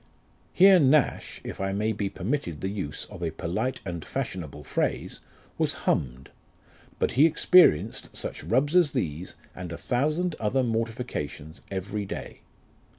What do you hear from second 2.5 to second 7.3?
the use of a polite and fashionable phrase, was humm'd; but he